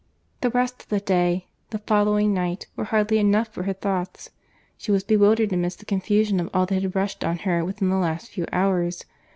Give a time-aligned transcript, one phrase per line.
[0.41, 5.03] The rest of the day, the following night, were hardly enough for her thoughts.—She was
[5.03, 8.47] bewildered amidst the confusion of all that had rushed on her within the last few
[8.51, 9.05] hours.